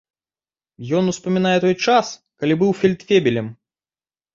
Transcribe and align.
Ён 1.01 1.11
успамінае 1.11 1.53
той 1.67 1.75
час, 1.85 2.13
калі 2.43 2.53
быў 2.65 2.77
фельдфебелем. 2.83 3.47